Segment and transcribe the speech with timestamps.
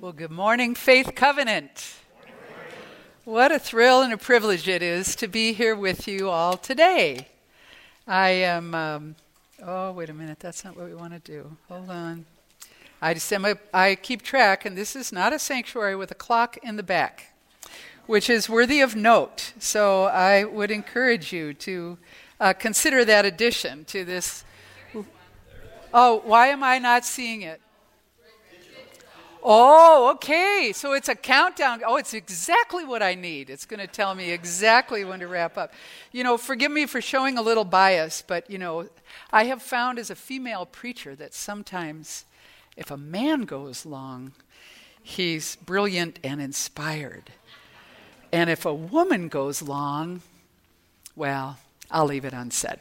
[0.00, 1.96] Well, good morning, Faith Covenant.
[3.26, 7.28] What a thrill and a privilege it is to be here with you all today.
[8.06, 9.16] I am, um,
[9.62, 11.54] oh, wait a minute, that's not what we want to do.
[11.68, 12.24] Hold on.
[13.02, 13.30] I, just
[14.00, 17.34] keep track, and this is not a sanctuary with a clock in the back,
[18.06, 19.52] which is worthy of note.
[19.58, 21.98] So I would encourage you to
[22.40, 24.44] uh, consider that addition to this.
[25.92, 27.60] Oh, why am I not seeing it?
[29.42, 30.72] Oh, okay.
[30.74, 31.82] So it's a countdown.
[31.86, 33.50] Oh, it's exactly what I need.
[33.50, 35.72] It's going to tell me exactly when to wrap up.
[36.12, 38.88] You know, forgive me for showing a little bias, but, you know,
[39.30, 42.24] I have found as a female preacher that sometimes
[42.76, 44.32] if a man goes long,
[45.02, 47.30] he's brilliant and inspired.
[48.32, 50.22] And if a woman goes long,
[51.16, 51.58] well,
[51.90, 52.78] I'll leave it unsaid.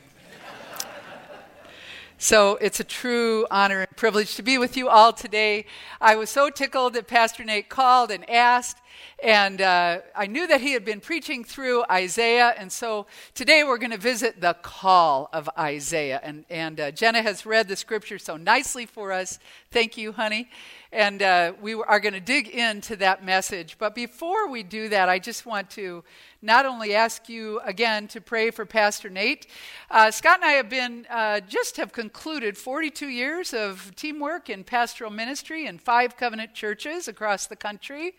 [2.21, 5.65] So it's a true honor and privilege to be with you all today.
[6.01, 8.75] I was so tickled that Pastor Nate called and asked,
[9.23, 13.77] and uh, I knew that he had been preaching through Isaiah, and so today we're
[13.77, 16.19] going to visit the call of Isaiah.
[16.21, 19.39] And, and uh, Jenna has read the scripture so nicely for us.
[19.71, 20.49] Thank you, honey.
[20.91, 23.77] And uh, we are going to dig into that message.
[23.77, 26.03] But before we do that, I just want to
[26.41, 29.45] not only ask you again to pray for Pastor Nate.
[29.91, 34.63] Uh, Scott and I have been, uh, just have concluded 42 years of teamwork in
[34.63, 38.15] pastoral ministry in five covenant churches across the country.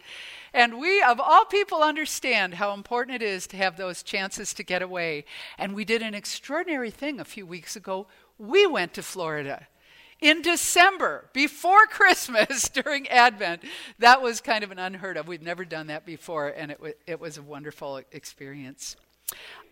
[0.54, 4.62] And we, of all people, understand how important it is to have those chances to
[4.62, 5.24] get away.
[5.58, 8.06] And we did an extraordinary thing a few weeks ago.
[8.38, 9.66] We went to Florida
[10.20, 13.62] in December, before Christmas, during Advent.
[13.98, 15.28] That was kind of an unheard of.
[15.28, 18.96] We've never done that before, and it, w- it was a wonderful experience.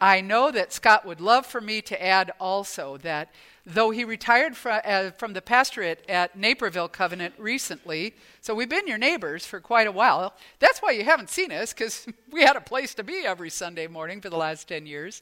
[0.00, 3.30] I know that Scott would love for me to add also that
[3.68, 8.86] though he retired from, uh, from the pastorate at Naperville Covenant recently, so we've been
[8.86, 10.34] your neighbors for quite a while.
[10.58, 13.86] That's why you haven't seen us, because we had a place to be every Sunday
[13.86, 15.20] morning for the last 10 years.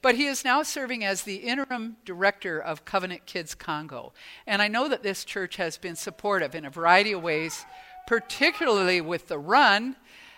[0.00, 4.12] But he is now serving as the interim director of Covenant Kids Congo.
[4.46, 7.64] And I know that this church has been supportive in a variety of ways,
[8.06, 9.96] particularly with the run.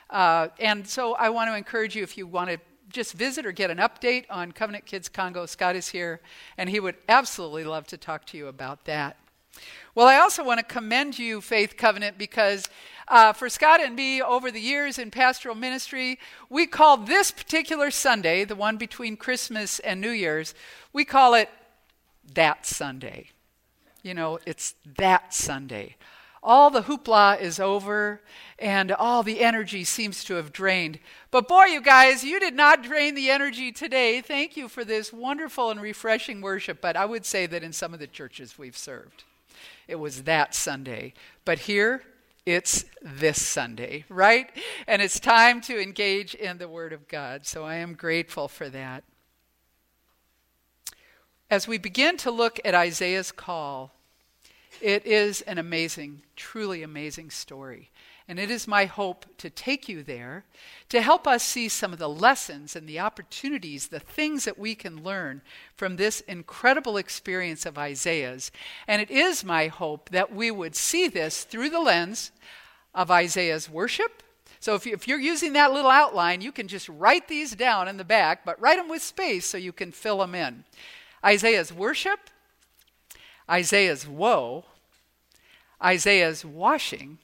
[0.08, 2.58] Uh, and so I want to encourage you if you want to
[2.90, 6.20] just visit or get an update on Covenant Kids Congo, Scott is here,
[6.58, 9.16] and he would absolutely love to talk to you about that.
[9.94, 12.68] Well, I also want to commend you, Faith Covenant, because
[13.08, 16.18] uh, for Scott and me over the years in pastoral ministry,
[16.48, 20.54] we call this particular Sunday, the one between Christmas and New Year's,
[20.92, 21.50] we call it
[22.34, 23.30] that Sunday.
[24.02, 25.96] You know, it's that Sunday
[26.42, 28.20] all the hoopla is over
[28.58, 30.98] and all the energy seems to have drained.
[31.30, 34.20] But boy, you guys, you did not drain the energy today.
[34.20, 36.80] Thank you for this wonderful and refreshing worship.
[36.80, 39.24] But I would say that in some of the churches we've served,
[39.86, 41.12] it was that Sunday.
[41.44, 42.02] But here,
[42.46, 44.50] it's this Sunday, right?
[44.86, 47.46] And it's time to engage in the Word of God.
[47.46, 49.04] So I am grateful for that.
[51.50, 53.92] As we begin to look at Isaiah's call,
[54.80, 57.90] it is an amazing, truly amazing story.
[58.30, 60.44] And it is my hope to take you there
[60.88, 64.76] to help us see some of the lessons and the opportunities, the things that we
[64.76, 65.42] can learn
[65.74, 68.52] from this incredible experience of Isaiah's.
[68.86, 72.30] And it is my hope that we would see this through the lens
[72.94, 74.22] of Isaiah's worship.
[74.60, 77.96] So if, you, are using that little outline, you can just write these down in
[77.96, 80.64] the back, but write them with space so you can fill them in.
[81.24, 82.20] Isaiah's worship,
[83.50, 84.66] Isaiah's woe,
[85.82, 87.18] Isaiah's washing,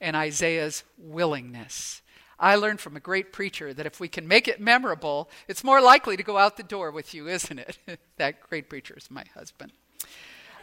[0.00, 2.02] and Isaiah's willingness.
[2.38, 5.80] I learned from a great preacher that if we can make it memorable, it's more
[5.80, 7.78] likely to go out the door with you, isn't it?
[8.16, 9.72] that great preacher is my husband.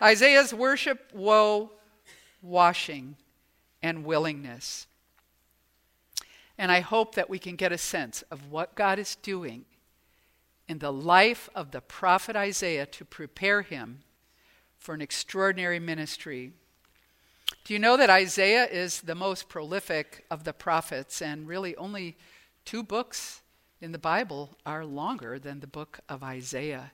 [0.01, 1.71] Isaiah's worship, woe,
[2.41, 3.17] washing,
[3.81, 4.87] and willingness.
[6.57, 9.65] And I hope that we can get a sense of what God is doing
[10.67, 13.99] in the life of the prophet Isaiah to prepare him
[14.77, 16.53] for an extraordinary ministry
[17.63, 22.17] do you know that Isaiah is the most prolific of the prophets, and really only
[22.63, 23.41] two books
[23.81, 26.91] in the Bible are longer than the book of Isaiah?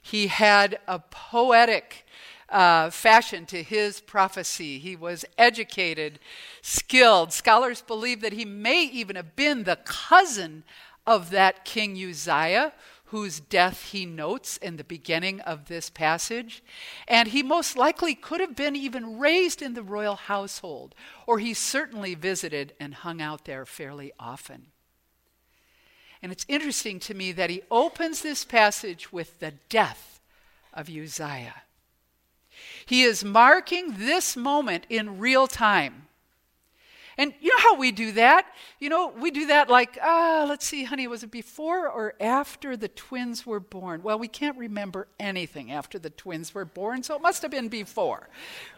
[0.00, 2.06] He had a poetic
[2.48, 4.78] uh, fashion to his prophecy.
[4.78, 6.18] He was educated,
[6.62, 7.32] skilled.
[7.32, 10.64] Scholars believe that he may even have been the cousin
[11.06, 12.72] of that King Uzziah,
[13.10, 16.62] whose death he notes in the beginning of this passage.
[17.06, 20.94] And he most likely could have been even raised in the royal household,
[21.26, 24.66] or he certainly visited and hung out there fairly often.
[26.20, 30.20] And it's interesting to me that he opens this passage with the death
[30.74, 31.62] of Uzziah.
[32.84, 36.07] He is marking this moment in real time.
[37.18, 38.46] And you know how we do that?
[38.78, 42.76] You know, we do that like, ah, let's see, honey, was it before or after
[42.76, 44.04] the twins were born?
[44.04, 47.68] Well, we can't remember anything after the twins were born, so it must have been
[47.68, 48.28] before,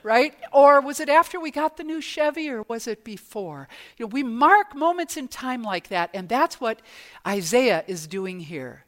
[0.03, 0.35] right?
[0.55, 3.69] Or was it after we got the new Chevy or was it before?
[3.99, 6.81] You know, we mark moments in time like that, and that's what
[7.27, 8.87] Isaiah is doing here.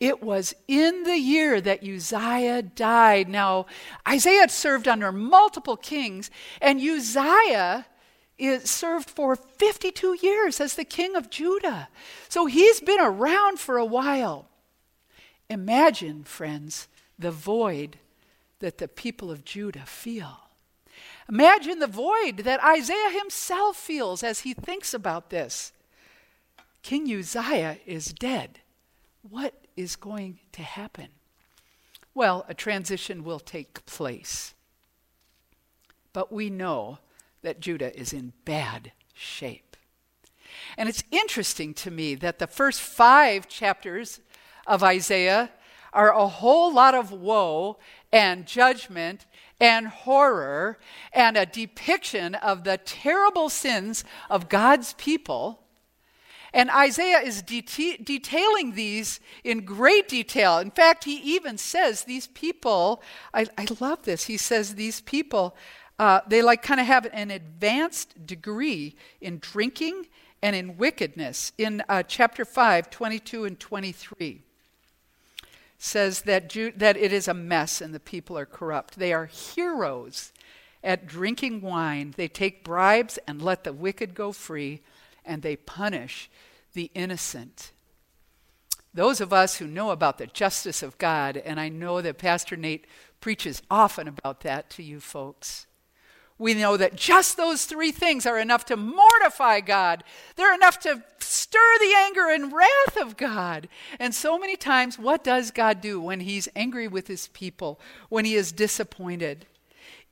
[0.00, 3.28] It was in the year that Uzziah died.
[3.28, 3.66] Now,
[4.08, 6.28] Isaiah served under multiple kings,
[6.60, 7.86] and Uzziah
[8.40, 11.88] is served for 52 years as the king of Judah.
[12.28, 14.48] So he's been around for a while.
[15.48, 16.88] Imagine, friends,
[17.18, 17.98] the void
[18.60, 20.38] that the people of Judah feel.
[21.28, 25.72] Imagine the void that Isaiah himself feels as he thinks about this.
[26.82, 28.60] King Uzziah is dead.
[29.28, 31.08] What is going to happen?
[32.14, 34.54] Well, a transition will take place.
[36.12, 36.98] But we know
[37.42, 39.76] that Judah is in bad shape.
[40.76, 44.20] And it's interesting to me that the first five chapters
[44.66, 45.50] of Isaiah
[45.92, 47.78] are a whole lot of woe
[48.12, 49.26] and judgment
[49.60, 50.78] and horror
[51.12, 55.60] and a depiction of the terrible sins of God's people
[56.52, 60.58] and Isaiah is deta- detailing these in great detail.
[60.58, 63.02] In fact, he even says these people,
[63.32, 64.24] I, I love this.
[64.24, 65.56] He says these people,
[66.00, 70.06] uh, they like kind of have an advanced degree in drinking
[70.40, 71.52] and in wickedness.
[71.58, 74.40] In uh, chapter 5, 22 and 23,
[75.76, 78.98] says that, Ju- that it is a mess and the people are corrupt.
[78.98, 80.32] They are heroes
[80.82, 82.14] at drinking wine.
[82.16, 84.80] They take bribes and let the wicked go free
[85.26, 86.30] and they punish
[86.72, 87.72] the innocent.
[88.94, 92.56] Those of us who know about the justice of God, and I know that Pastor
[92.56, 92.86] Nate
[93.20, 95.66] preaches often about that to you folks,
[96.40, 100.02] we know that just those three things are enough to mortify God.
[100.36, 103.68] They're enough to stir the anger and wrath of God.
[103.98, 107.78] And so many times, what does God do when He's angry with His people,
[108.08, 109.44] when He is disappointed?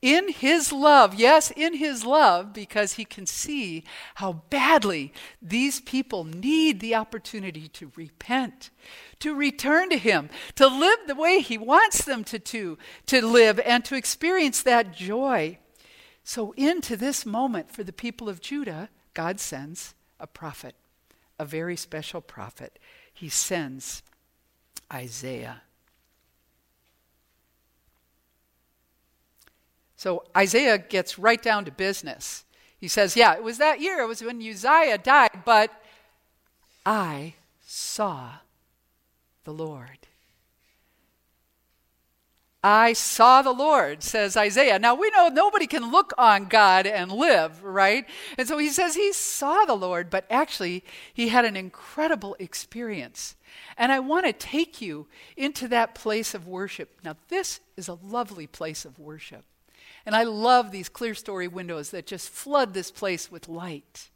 [0.01, 3.83] in his love, yes, in his love, because he can see
[4.15, 8.71] how badly these people need the opportunity to repent,
[9.19, 13.59] to return to him, to live the way he wants them to, to, to live,
[13.59, 15.59] and to experience that joy.
[16.29, 20.75] So, into this moment for the people of Judah, God sends a prophet,
[21.39, 22.79] a very special prophet.
[23.15, 24.03] He sends
[24.93, 25.63] Isaiah.
[29.97, 32.45] So Isaiah gets right down to business.
[32.79, 35.83] He says, Yeah, it was that year, it was when Uzziah died, but
[36.85, 37.37] I
[37.67, 38.33] saw
[39.45, 40.08] the Lord.
[42.63, 44.81] I saw the Lord, says Isaiah.
[44.81, 48.05] Now we know nobody can look on God and live, right?
[48.37, 50.83] And so he says he saw the Lord, but actually
[51.15, 53.37] he had an incredible experience.
[53.77, 55.07] And I want to take you
[55.37, 56.99] into that place of worship.
[57.05, 59.45] Now, this is a lovely place of worship.
[60.05, 64.11] And I love these clerestory windows that just flood this place with light.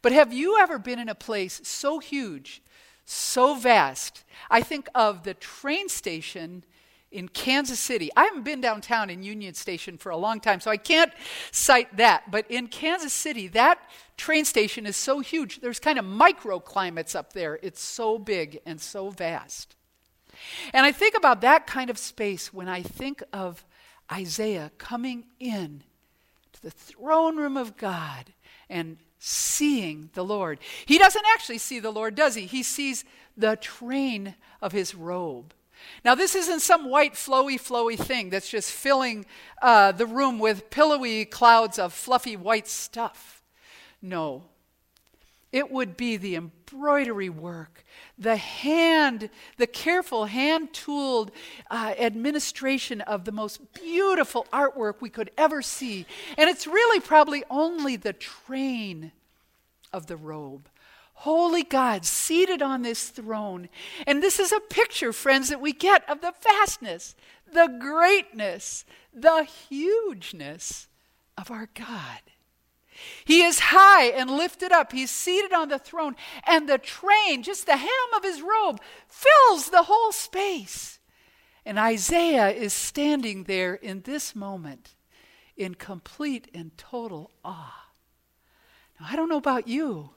[0.00, 2.62] But have you ever been in a place so huge,
[3.04, 4.22] so vast?
[4.48, 6.64] I think of the train station
[7.12, 8.10] in Kansas City.
[8.16, 11.12] I haven't been downtown in Union Station for a long time, so I can't
[11.50, 12.30] cite that.
[12.30, 13.78] But in Kansas City, that
[14.16, 15.60] train station is so huge.
[15.60, 17.58] There's kind of microclimates up there.
[17.62, 19.76] It's so big and so vast.
[20.72, 23.64] And I think about that kind of space when I think of
[24.10, 25.84] Isaiah coming in
[26.52, 28.32] to the throne room of God
[28.68, 30.58] and seeing the Lord.
[30.86, 32.46] He doesn't actually see the Lord, does he?
[32.46, 33.04] He sees
[33.36, 35.54] the train of his robe.
[36.04, 39.26] Now, this isn't some white, flowy, flowy thing that's just filling
[39.60, 43.42] uh, the room with pillowy clouds of fluffy white stuff.
[44.00, 44.44] No,
[45.52, 47.84] it would be the embroidery work,
[48.18, 51.30] the hand, the careful hand tooled
[51.70, 56.06] uh, administration of the most beautiful artwork we could ever see.
[56.38, 59.12] And it's really probably only the train
[59.92, 60.68] of the robe.
[61.22, 63.68] Holy God seated on this throne.
[64.08, 67.14] And this is a picture, friends, that we get of the vastness,
[67.46, 70.88] the greatness, the hugeness
[71.38, 72.22] of our God.
[73.24, 74.90] He is high and lifted up.
[74.90, 79.70] He's seated on the throne, and the train, just the hem of his robe, fills
[79.70, 80.98] the whole space.
[81.64, 84.96] And Isaiah is standing there in this moment
[85.56, 87.90] in complete and total awe.
[88.98, 90.10] Now, I don't know about you,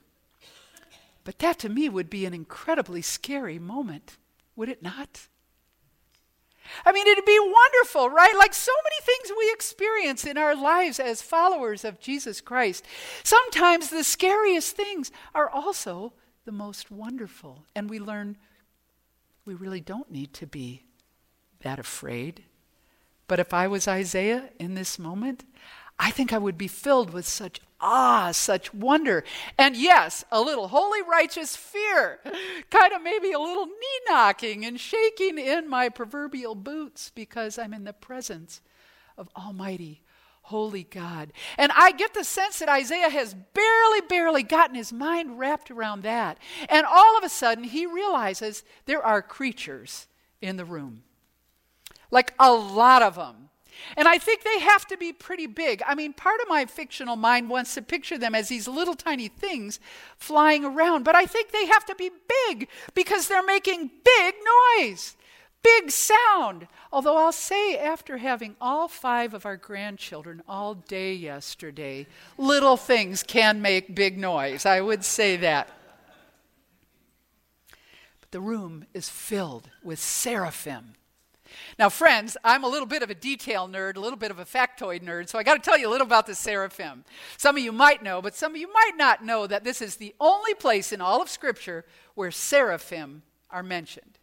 [1.25, 4.17] but that to me would be an incredibly scary moment,
[4.55, 5.27] would it not?
[6.85, 8.35] I mean, it'd be wonderful, right?
[8.37, 12.85] Like so many things we experience in our lives as followers of Jesus Christ.
[13.23, 16.13] Sometimes the scariest things are also
[16.45, 17.65] the most wonderful.
[17.75, 18.37] And we learn
[19.45, 20.83] we really don't need to be
[21.61, 22.43] that afraid.
[23.27, 25.43] But if I was Isaiah in this moment,
[25.97, 29.23] I think I would be filled with such awe, such wonder,
[29.57, 32.19] and yes, a little holy righteous fear,
[32.69, 37.73] kind of maybe a little knee knocking and shaking in my proverbial boots because I'm
[37.73, 38.61] in the presence
[39.17, 40.01] of Almighty,
[40.43, 41.31] holy God.
[41.57, 46.03] And I get the sense that Isaiah has barely, barely gotten his mind wrapped around
[46.03, 46.37] that.
[46.69, 50.07] And all of a sudden, he realizes there are creatures
[50.41, 51.03] in the room.
[52.11, 53.44] Like a lot of them.
[53.97, 55.81] And I think they have to be pretty big.
[55.85, 59.27] I mean, part of my fictional mind wants to picture them as these little tiny
[59.27, 59.79] things
[60.17, 62.11] flying around, but I think they have to be
[62.47, 64.35] big because they're making big
[64.77, 65.15] noise,
[65.63, 66.67] big sound.
[66.91, 73.23] Although I'll say, after having all five of our grandchildren all day yesterday, little things
[73.23, 74.65] can make big noise.
[74.65, 75.69] I would say that.
[78.21, 80.95] But the room is filled with seraphim
[81.77, 84.45] now, friends, I'm a little bit of a detail nerd, a little bit of a
[84.45, 87.03] factoid nerd, so I got to tell you a little about the seraphim.
[87.37, 89.95] Some of you might know, but some of you might not know that this is
[89.95, 91.85] the only place in all of Scripture
[92.15, 94.17] where seraphim are mentioned.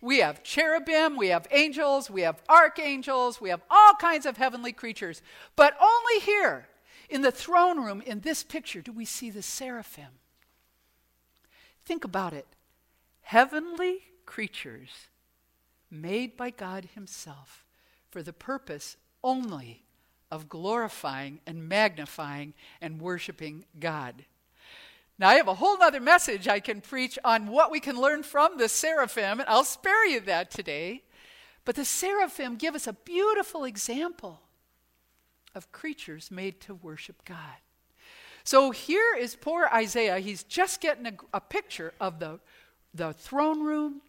[0.00, 4.72] We have cherubim, we have angels, we have archangels, we have all kinds of heavenly
[4.72, 5.22] creatures,
[5.56, 6.68] but only here
[7.08, 10.20] in the throne room in this picture do we see the seraphim.
[11.84, 12.46] Think about it
[13.22, 15.08] heavenly creatures
[15.90, 17.64] made by God Himself
[18.10, 19.84] for the purpose only
[20.30, 24.24] of glorifying and magnifying and worshiping God.
[25.18, 28.22] Now, I have a whole other message I can preach on what we can learn
[28.22, 31.02] from the seraphim, and I'll spare you that today.
[31.64, 34.40] But the seraphim give us a beautiful example
[35.54, 37.56] of creatures made to worship God.
[38.44, 40.18] So here is poor Isaiah.
[40.18, 42.38] He's just getting a, a picture of the,
[42.94, 44.02] the throne room,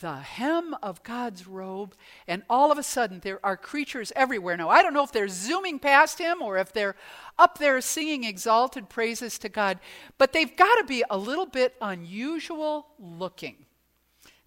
[0.00, 1.94] the hem of God's robe,
[2.26, 4.56] and all of a sudden there are creatures everywhere.
[4.56, 6.96] Now, I don't know if they're zooming past him or if they're
[7.38, 9.78] up there singing exalted praises to God,
[10.16, 13.66] but they've got to be a little bit unusual looking.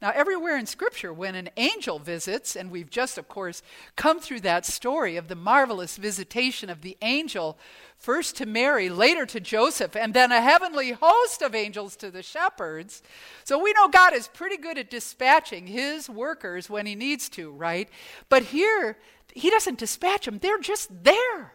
[0.01, 3.61] Now, everywhere in Scripture, when an angel visits, and we've just, of course,
[3.95, 7.57] come through that story of the marvelous visitation of the angel,
[7.97, 12.21] first to Mary, later to Joseph, and then a heavenly host of angels to the
[12.21, 13.03] shepherds.
[13.45, 17.51] So we know God is pretty good at dispatching his workers when he needs to,
[17.51, 17.87] right?
[18.27, 18.97] But here,
[19.33, 21.53] he doesn't dispatch them, they're just there.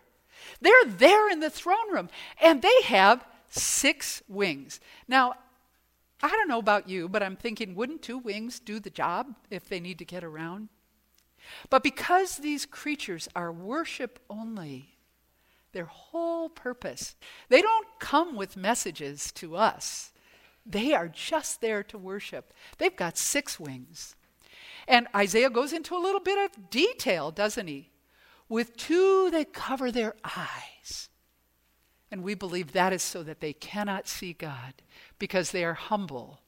[0.62, 2.08] They're there in the throne room,
[2.40, 4.80] and they have six wings.
[5.06, 5.34] Now,
[6.22, 9.68] I don't know about you, but I'm thinking, wouldn't two wings do the job if
[9.68, 10.68] they need to get around?
[11.70, 14.96] But because these creatures are worship only,
[15.72, 17.16] their whole purpose,
[17.48, 20.12] they don't come with messages to us.
[20.66, 22.52] They are just there to worship.
[22.78, 24.14] They've got six wings.
[24.86, 27.90] And Isaiah goes into a little bit of detail, doesn't he?
[28.48, 31.08] With two, they cover their eyes.
[32.10, 34.74] And we believe that is so that they cannot see God
[35.20, 36.40] because they are humble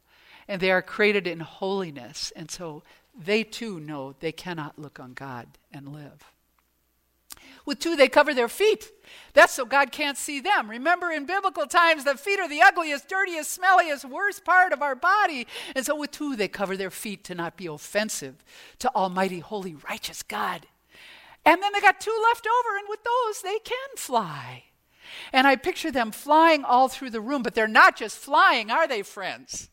[0.49, 2.33] and they are created in holiness.
[2.35, 2.83] And so
[3.17, 6.25] they too know they cannot look on God and live.
[7.65, 8.91] With two, they cover their feet.
[9.35, 10.69] That's so God can't see them.
[10.69, 14.97] Remember, in biblical times, the feet are the ugliest, dirtiest, smelliest, worst part of our
[14.97, 15.47] body.
[15.77, 18.45] And so, with two, they cover their feet to not be offensive
[18.81, 20.67] to Almighty, Holy, Righteous God.
[21.45, 24.65] And then they got two left over, and with those, they can fly.
[25.33, 28.87] And I picture them flying all through the room, but they're not just flying, are
[28.87, 29.71] they, friends?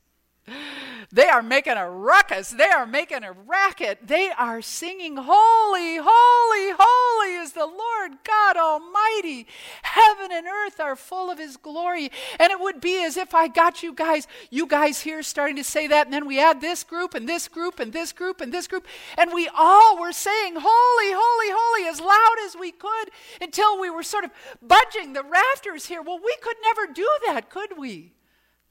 [1.11, 2.51] They are making a ruckus.
[2.51, 4.07] They are making a racket.
[4.07, 9.47] They are singing, Holy, holy, holy is the Lord God Almighty.
[9.81, 12.11] Heaven and earth are full of His glory.
[12.39, 15.63] And it would be as if I got you guys, you guys here starting to
[15.63, 18.53] say that, and then we add this group and this group and this group and
[18.53, 18.85] this group,
[19.17, 23.09] and we all were saying, Holy, holy, holy, as loud as we could
[23.41, 26.01] until we were sort of budging the rafters here.
[26.01, 28.13] Well, we could never do that, could we?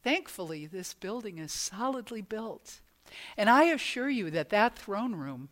[0.03, 2.81] Thankfully, this building is solidly built.
[3.37, 5.49] And I assure you that that throne room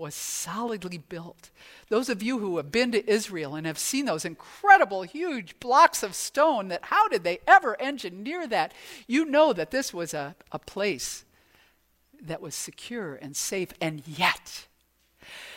[0.00, 1.50] was solidly built.
[1.90, 6.02] Those of you who have been to Israel and have seen those incredible, huge blocks
[6.02, 8.72] of stone, that how did they ever engineer that?
[9.06, 11.24] You know that this was a, a place
[12.22, 14.66] that was secure and safe, and yet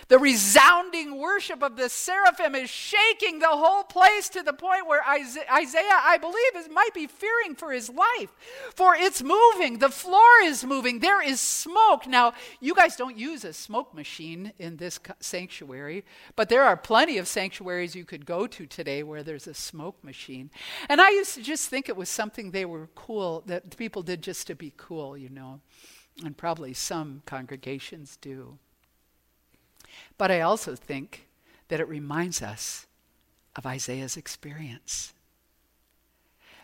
[0.07, 5.01] The resounding worship of the seraphim is shaking the whole place to the point where
[5.07, 8.35] Isaiah, I believe, is, might be fearing for his life.
[8.75, 9.79] For it's moving.
[9.79, 10.99] The floor is moving.
[10.99, 12.05] There is smoke.
[12.07, 16.03] Now, you guys don't use a smoke machine in this sanctuary,
[16.35, 20.03] but there are plenty of sanctuaries you could go to today where there's a smoke
[20.03, 20.51] machine.
[20.89, 24.21] And I used to just think it was something they were cool, that people did
[24.21, 25.61] just to be cool, you know.
[26.23, 28.59] And probably some congregations do.
[30.17, 31.27] But I also think
[31.67, 32.87] that it reminds us
[33.55, 35.13] of Isaiah's experience.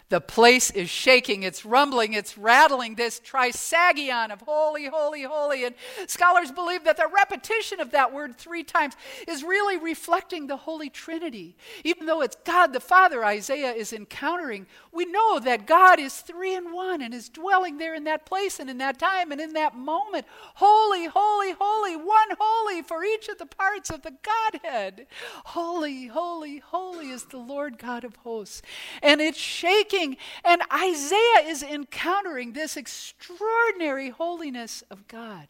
[0.09, 5.65] The place is shaking, it's rumbling, it's rattling, this trisagion of holy, holy, holy.
[5.65, 5.75] And
[6.07, 8.95] scholars believe that the repetition of that word three times
[9.27, 11.55] is really reflecting the Holy Trinity.
[11.83, 16.55] Even though it's God the Father Isaiah is encountering, we know that God is three
[16.55, 19.53] in one and is dwelling there in that place and in that time and in
[19.53, 20.25] that moment.
[20.55, 25.05] Holy, holy, holy, one holy for each of the parts of the Godhead.
[25.45, 28.63] Holy, holy, holy is the Lord God of hosts.
[29.03, 29.98] And it's shaking
[30.43, 35.47] and Isaiah is encountering this extraordinary holiness of God.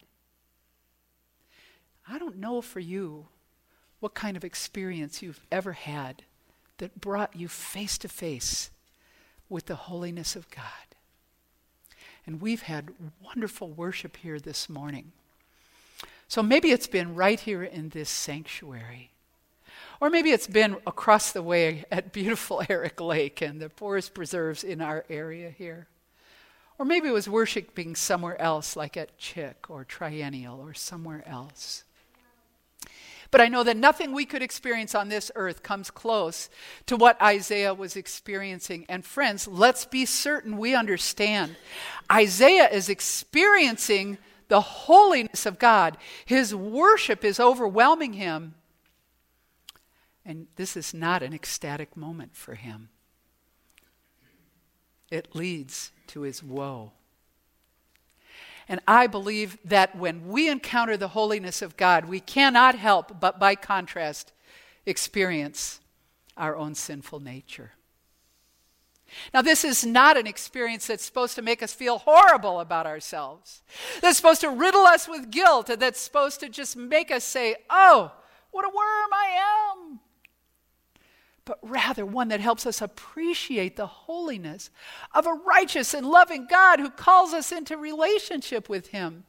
[2.07, 3.27] I don't know for you
[3.99, 6.23] what kind of experience you've ever had
[6.77, 8.71] that brought you face to face
[9.49, 10.63] with the holiness of God.
[12.25, 12.91] And we've had
[13.23, 15.11] wonderful worship here this morning.
[16.27, 19.11] So maybe it's been right here in this sanctuary.
[20.01, 24.63] Or maybe it's been across the way at beautiful Herrick Lake and the forest preserves
[24.63, 25.87] in our area here.
[26.77, 31.83] Or maybe it was worshiping somewhere else, like at CHIC or Triennial or somewhere else.
[33.31, 36.49] But I know that nothing we could experience on this earth comes close
[36.87, 38.85] to what Isaiah was experiencing.
[38.89, 41.55] And friends, let's be certain we understand.
[42.11, 48.55] Isaiah is experiencing the holiness of God, his worship is overwhelming him.
[50.29, 52.89] And this is not an ecstatic moment for him.
[55.09, 56.91] It leads to his woe.
[58.67, 63.39] And I believe that when we encounter the holiness of God, we cannot help but,
[63.39, 64.31] by contrast,
[64.85, 65.79] experience
[66.37, 67.71] our own sinful nature.
[69.33, 73.63] Now, this is not an experience that's supposed to make us feel horrible about ourselves.
[73.99, 77.55] That's supposed to riddle us with guilt, and that's supposed to just make us say,
[77.67, 78.11] Oh,
[78.51, 79.99] what a worm I am
[81.49, 84.69] but rather one that helps us appreciate the holiness
[85.15, 89.23] of a righteous and loving God who calls us into relationship with Him.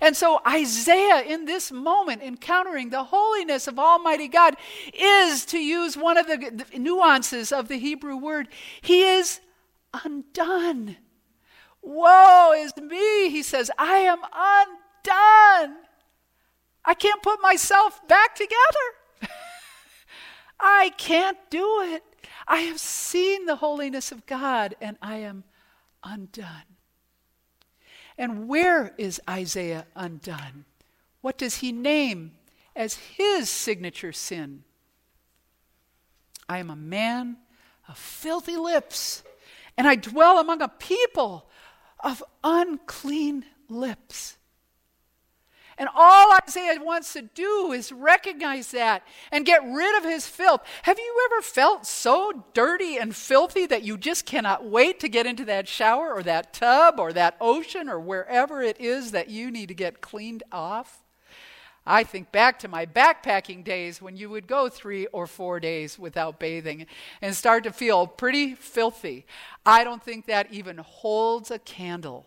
[0.00, 4.56] And so, Isaiah, in this moment, encountering the holiness of Almighty God,
[4.94, 8.48] is, to use one of the, nuances of the Hebrew word,
[8.80, 9.40] he is
[10.02, 10.96] undone.
[11.82, 15.76] Woe is me, he says, I am undone.
[16.86, 18.56] I can't put myself back together.
[20.58, 22.02] I can't do it.
[22.48, 25.44] I have seen the holiness of God and I am
[26.02, 26.76] undone.
[28.18, 30.64] And where is Isaiah undone?
[31.20, 32.32] What does he name
[32.74, 34.64] as his signature sin?
[36.48, 37.36] I am a man
[37.88, 39.22] of filthy lips,
[39.76, 41.48] and I dwell among a people
[42.00, 44.36] of unclean lips.
[45.78, 50.62] And all Isaiah wants to do is recognize that and get rid of his filth.
[50.82, 55.26] Have you ever felt so dirty and filthy that you just cannot wait to get
[55.26, 59.50] into that shower or that tub or that ocean or wherever it is that you
[59.50, 61.02] need to get cleaned off?
[61.86, 65.98] I think back to my backpacking days when you would go three or four days
[65.98, 66.86] without bathing
[67.22, 69.24] and start to feel pretty filthy.
[69.64, 72.26] I don't think that even holds a candle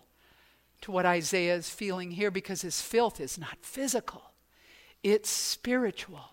[0.82, 4.32] to what Isaiah is feeling here because his filth is not physical,
[5.04, 6.32] it's spiritual.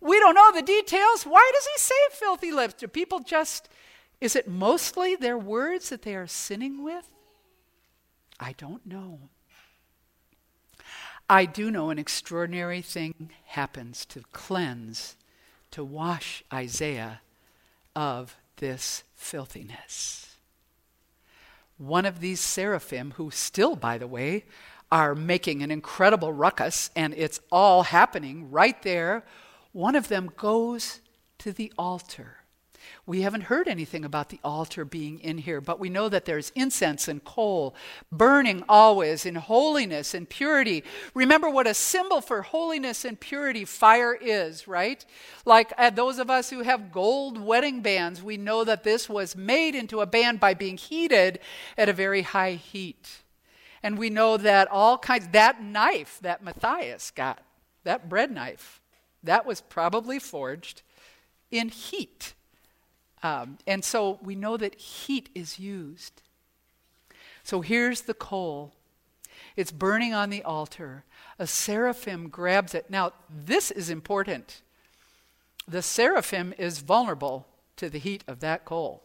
[0.00, 1.24] We don't know the details.
[1.24, 2.74] Why does he say filthy lips?
[2.74, 3.68] Do people just,
[4.20, 7.10] is it mostly their words that they are sinning with?
[8.38, 9.20] I don't know.
[11.28, 15.16] I do know an extraordinary thing happens to cleanse,
[15.72, 17.20] to wash Isaiah
[17.96, 20.25] of this filthiness
[21.78, 24.44] one of these seraphim, who still, by the way,
[24.90, 29.24] are making an incredible ruckus, and it's all happening right there,
[29.72, 31.00] one of them goes
[31.38, 32.38] to the altar.
[33.08, 36.50] We haven't heard anything about the altar being in here, but we know that there's
[36.56, 37.76] incense and coal
[38.10, 40.82] burning always in holiness and purity.
[41.14, 45.06] Remember what a symbol for holiness and purity fire is, right?
[45.44, 49.36] Like uh, those of us who have gold wedding bands, we know that this was
[49.36, 51.38] made into a band by being heated
[51.78, 53.22] at a very high heat.
[53.84, 57.40] And we know that all kinds, that knife that Matthias got
[57.84, 58.80] that bread knife,
[59.22, 60.82] that was probably forged
[61.52, 62.34] in heat.
[63.22, 66.22] Um, and so we know that heat is used.
[67.42, 68.74] So here's the coal.
[69.56, 71.04] It's burning on the altar.
[71.38, 72.90] A seraphim grabs it.
[72.90, 74.62] Now, this is important.
[75.68, 79.02] The seraphim is vulnerable to the heat of that coal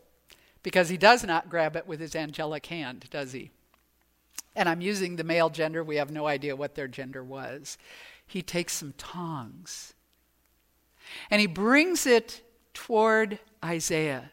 [0.64, 3.52] because he does not grab it with his angelic hand, does he?
[4.56, 5.84] And I'm using the male gender.
[5.84, 7.78] We have no idea what their gender was.
[8.28, 9.94] He takes some tongs
[11.30, 12.42] and he brings it
[12.74, 14.32] toward Isaiah.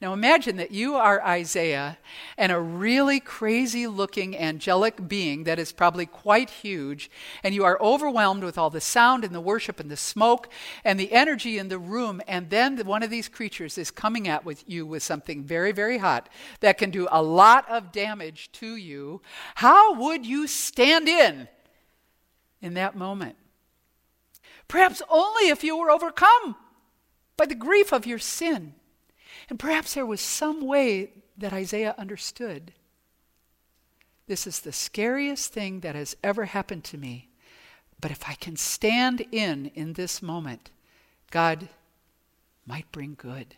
[0.00, 1.98] Now imagine that you are Isaiah
[2.36, 7.10] and a really crazy looking angelic being that is probably quite huge,
[7.42, 10.50] and you are overwhelmed with all the sound and the worship and the smoke
[10.84, 14.44] and the energy in the room, and then one of these creatures is coming at
[14.44, 16.28] with you with something very, very hot
[16.60, 19.22] that can do a lot of damage to you.
[19.54, 21.48] How would you stand in
[22.60, 23.36] in that moment?
[24.66, 26.56] Perhaps only if you were overcome
[27.36, 28.74] by the grief of your sin.
[29.48, 32.72] And perhaps there was some way that Isaiah understood.
[34.26, 37.28] This is the scariest thing that has ever happened to me.
[38.00, 40.70] But if I can stand in in this moment,
[41.30, 41.68] God
[42.66, 43.56] might bring good.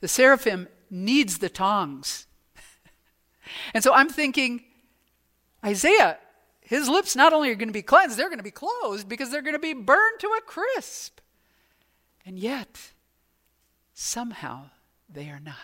[0.00, 2.26] The seraphim needs the tongs.
[3.74, 4.64] and so I'm thinking,
[5.64, 6.18] Isaiah,
[6.60, 9.30] his lips not only are going to be cleansed, they're going to be closed because
[9.30, 11.20] they're going to be burned to a crisp.
[12.24, 12.92] And yet,
[13.92, 14.70] somehow
[15.08, 15.56] they are not.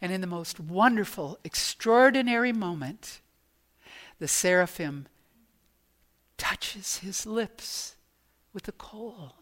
[0.00, 3.20] And in the most wonderful, extraordinary moment,
[4.18, 5.06] the seraphim
[6.36, 7.94] touches his lips
[8.52, 9.34] with a coal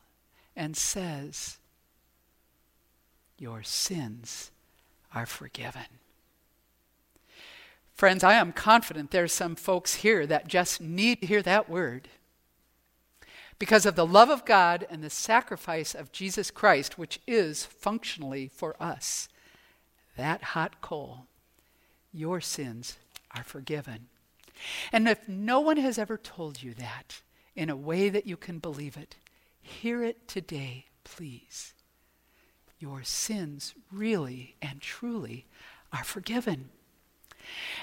[0.54, 1.58] and says,
[3.38, 4.50] Your sins
[5.14, 6.00] are forgiven.
[7.94, 12.08] Friends, I am confident there's some folks here that just need to hear that word
[13.60, 18.48] because of the love of God and the sacrifice of Jesus Christ, which is functionally
[18.48, 19.28] for us.
[20.16, 21.26] That hot coal,
[22.10, 22.96] your sins
[23.36, 24.08] are forgiven.
[24.92, 27.20] And if no one has ever told you that
[27.54, 29.16] in a way that you can believe it,
[29.60, 31.74] hear it today, please.
[32.78, 35.44] Your sins really and truly
[35.92, 36.70] are forgiven.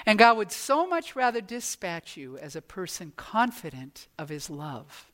[0.04, 5.08] And God would so much rather dispatch you as a person confident of his love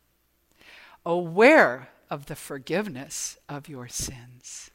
[1.04, 4.70] aware of the forgiveness of your sins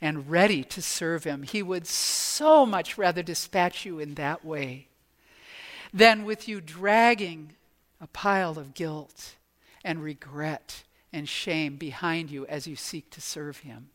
[0.00, 1.42] and ready to serve Him.
[1.42, 4.88] He would so much rather dispatch you in that way
[5.92, 7.54] than with you dragging
[8.00, 9.36] a pile of guilt
[9.84, 13.90] and regret and shame behind you as you seek to serve Him.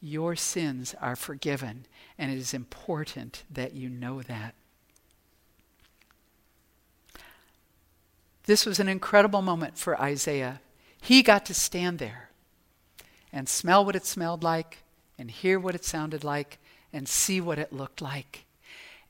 [0.00, 4.54] Your sins are forgiven, and it is important that you know that.
[8.48, 10.62] This was an incredible moment for Isaiah.
[11.02, 12.30] He got to stand there
[13.30, 14.78] and smell what it smelled like,
[15.18, 16.58] and hear what it sounded like,
[16.90, 18.46] and see what it looked like.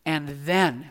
[0.05, 0.90] And then,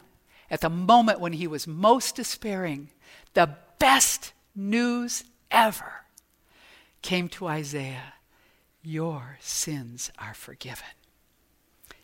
[0.49, 2.87] at the moment when he was most despairing,
[3.33, 6.05] the best news ever
[7.01, 8.13] came to Isaiah
[8.81, 10.95] Your sins are forgiven,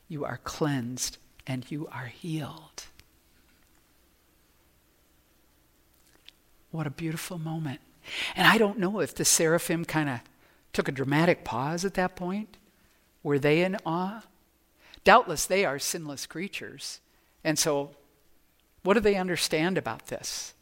[0.09, 2.83] you are cleansed, and you are healed.
[6.73, 7.81] What a beautiful moment.
[8.35, 10.21] And I don't know if the seraphim kind of
[10.73, 12.57] took a dramatic pause at that point.
[13.21, 14.23] Were they in awe?
[15.03, 16.99] Doubtless they are sinless creatures.
[17.43, 17.91] And so,
[18.81, 20.55] what do they understand about this?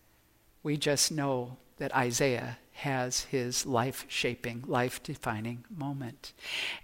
[0.63, 6.33] We just know that Isaiah has his life shaping, life defining moment.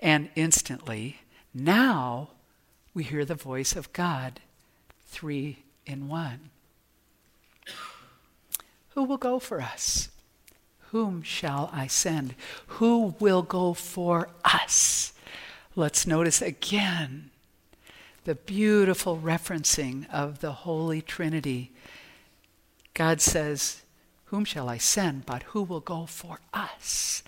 [0.01, 1.17] And instantly,
[1.53, 2.29] now
[2.93, 4.39] we hear the voice of God,
[5.05, 6.49] three in one.
[8.97, 10.09] Who will go for us?
[10.89, 12.33] Whom shall I send?
[12.65, 15.13] Who will go for us?
[15.75, 17.29] Let's notice again
[18.23, 21.71] the beautiful referencing of the Holy Trinity.
[22.95, 23.83] God says,
[24.25, 25.27] Whom shall I send?
[25.27, 27.21] But who will go for us?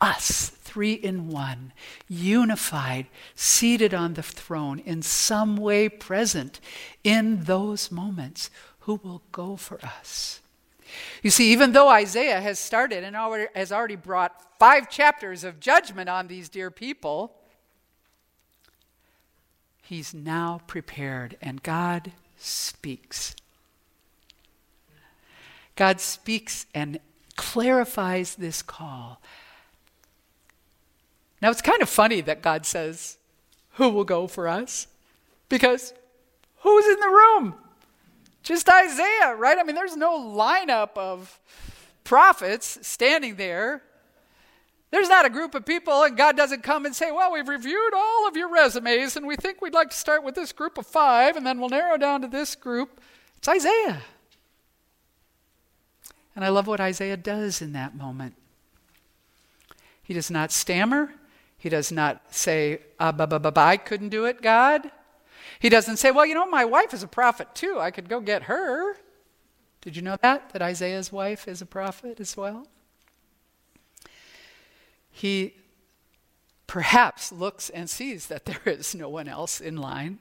[0.00, 1.72] Us, three in one,
[2.08, 6.60] unified, seated on the throne, in some way present
[7.02, 8.48] in those moments.
[8.82, 10.40] Who will go for us?
[11.22, 15.60] You see, even though Isaiah has started and already, has already brought five chapters of
[15.60, 17.34] judgment on these dear people,
[19.82, 23.34] he's now prepared and God speaks.
[25.74, 26.98] God speaks and
[27.36, 29.20] clarifies this call.
[31.42, 33.18] Now, it's kind of funny that God says,
[33.72, 34.86] Who will go for us?
[35.48, 35.92] Because
[36.60, 37.54] who's in the room?
[38.46, 39.58] Just Isaiah, right?
[39.58, 41.40] I mean, there's no lineup of
[42.04, 43.82] prophets standing there.
[44.92, 47.92] There's not a group of people, and God doesn't come and say, Well, we've reviewed
[47.92, 50.86] all of your resumes, and we think we'd like to start with this group of
[50.86, 53.00] five, and then we'll narrow down to this group.
[53.36, 54.02] It's Isaiah.
[56.36, 58.36] And I love what Isaiah does in that moment.
[60.04, 61.12] He does not stammer.
[61.58, 64.92] He does not say, ah, bah, bah, bah, I couldn't do it, God.
[65.66, 67.80] He doesn't say, Well, you know, my wife is a prophet too.
[67.80, 68.94] I could go get her.
[69.80, 70.50] Did you know that?
[70.50, 72.68] That Isaiah's wife is a prophet as well?
[75.10, 75.54] He
[76.68, 80.20] perhaps looks and sees that there is no one else in line.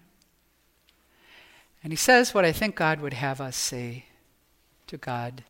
[1.84, 4.05] And he says what I think God would have us say
[4.88, 5.43] to God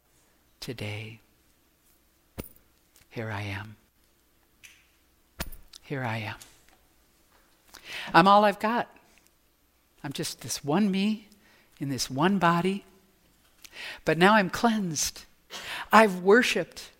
[0.60, 1.22] today
[3.10, 3.78] Here I am.
[5.82, 6.36] Here I am.
[8.14, 8.90] I'm all I've got.
[10.06, 11.30] I'm just this one me
[11.80, 12.86] in this one body.
[14.06, 15.26] But now I'm cleansed.
[15.92, 16.92] I've worshiped.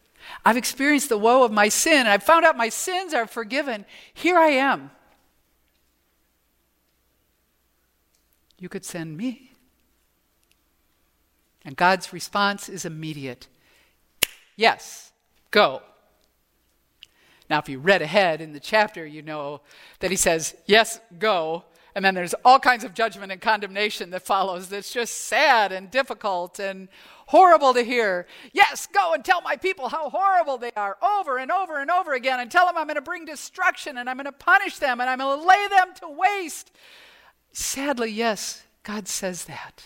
[0.44, 2.08] I've experienced the woe of my sin.
[2.08, 3.86] I've found out my sins are forgiven.
[4.12, 4.90] Here I am.
[8.58, 9.52] You could send me.
[11.64, 13.48] And God's response is immediate
[14.58, 15.12] Yes,
[15.52, 15.84] go.
[17.50, 19.62] Now, if you read ahead in the chapter, you know
[20.00, 21.66] that he says, Yes, go.
[21.96, 25.90] And then there's all kinds of judgment and condemnation that follows that's just sad and
[25.90, 26.90] difficult and
[27.28, 28.28] horrible to hear.
[28.52, 32.14] Yes, go and tell my people how horrible they are over and over and over
[32.14, 35.00] again and tell them I'm going to bring destruction and I'm going to punish them
[35.00, 36.72] and I'm going to lay them to waste.
[37.54, 39.86] Sadly, yes, God says that.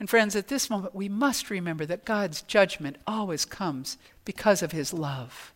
[0.00, 4.72] And friends, at this moment, we must remember that God's judgment always comes because of
[4.72, 5.52] his love.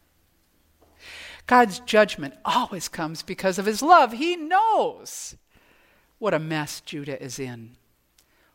[1.47, 4.13] God's judgment always comes because of his love.
[4.13, 5.37] He knows
[6.19, 7.77] what a mess Judah is in.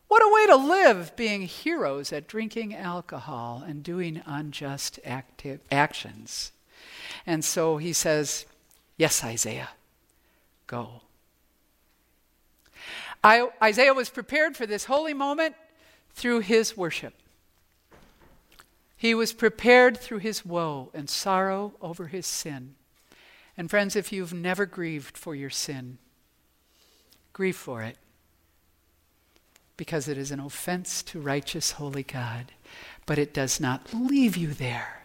[0.08, 6.52] What a way to live, being heroes at drinking alcohol and doing unjust acti- actions.
[7.26, 8.46] And so he says,
[8.96, 9.68] Yes, Isaiah,
[10.66, 11.02] go.
[13.22, 15.54] I, Isaiah was prepared for this holy moment
[16.14, 17.14] through his worship.
[18.98, 22.74] He was prepared through his woe and sorrow over his sin.
[23.56, 25.98] And friends, if you've never grieved for your sin,
[27.32, 27.96] grieve for it.
[29.76, 32.50] Because it is an offense to righteous, holy God.
[33.06, 35.04] But it does not leave you there.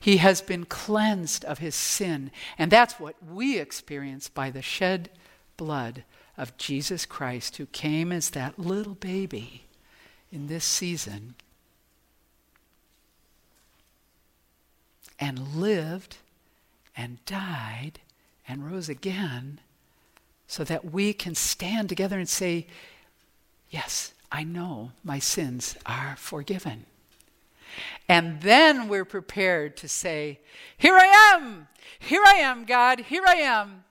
[0.00, 2.30] He has been cleansed of his sin.
[2.56, 5.10] And that's what we experience by the shed
[5.58, 6.04] blood
[6.38, 9.64] of Jesus Christ, who came as that little baby
[10.32, 11.34] in this season
[15.18, 16.16] and lived
[16.96, 18.00] and died
[18.46, 19.60] and rose again
[20.46, 22.66] so that we can stand together and say,
[23.70, 26.86] Yes, I know my sins are forgiven.
[28.08, 30.38] And then we're prepared to say,
[30.76, 31.68] Here I am!
[31.98, 33.00] Here I am, God!
[33.00, 33.84] Here I am!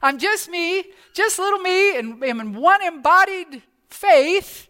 [0.00, 0.84] I'm just me,
[1.14, 4.68] just little me, and I'm in one embodied faith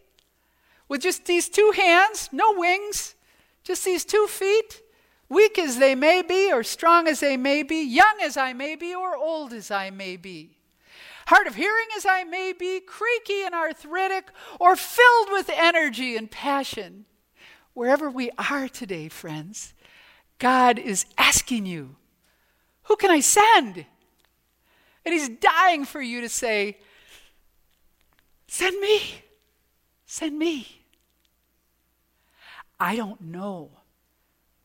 [0.88, 3.14] with just these two hands, no wings,
[3.64, 4.82] just these two feet
[5.32, 8.76] weak as they may be, or strong as they may be, young as I may
[8.76, 10.58] be, or old as I may be,
[11.26, 14.28] hard of hearing as I may be, creaky and arthritic,
[14.60, 17.06] or filled with energy and passion.
[17.74, 19.72] Wherever we are today, friends,
[20.38, 21.96] God is asking you,
[22.84, 23.86] Who can I send?
[25.04, 26.78] And He's dying for you to say,
[28.46, 29.00] Send me.
[30.04, 30.66] Send me.
[32.78, 33.70] I don't know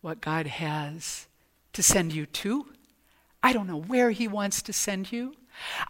[0.02, 1.28] what God has
[1.74, 2.68] to send you to.
[3.44, 5.36] I don't know where He wants to send you.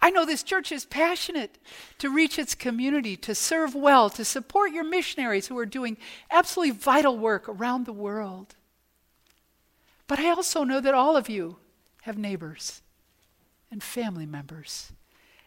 [0.00, 1.58] I know this church is passionate
[1.98, 5.96] to reach its community, to serve well, to support your missionaries who are doing
[6.30, 8.54] absolutely vital work around the world.
[10.06, 11.56] But I also know that all of you
[12.02, 12.80] have neighbors
[13.70, 14.92] and family members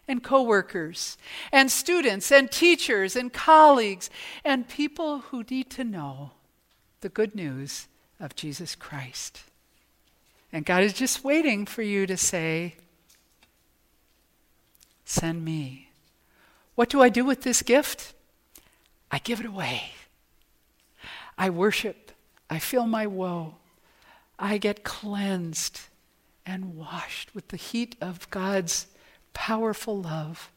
[0.06, 1.16] and coworkers
[1.50, 4.10] and students and teachers and colleagues
[4.44, 6.32] and people who need to know
[7.00, 7.88] the good news
[8.22, 9.42] of Jesus Christ.
[10.52, 12.76] And God is just waiting for you to say,
[15.04, 15.90] Send me.
[16.74, 18.14] What do I do with this gift?
[19.10, 19.90] I give it away.
[21.36, 22.12] I worship.
[22.48, 23.56] I feel my woe.
[24.38, 25.80] I get cleansed
[26.46, 28.86] and washed with the heat of God's
[29.34, 30.50] powerful love,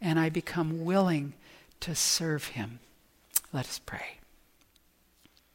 [0.00, 1.32] and I become willing
[1.80, 2.80] to serve Him.
[3.52, 4.21] Let us pray.